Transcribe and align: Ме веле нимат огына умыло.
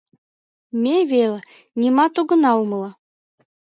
Ме 0.83 0.95
веле 1.11 1.39
нимат 1.79 2.13
огына 2.21 2.51
умыло. 2.61 2.89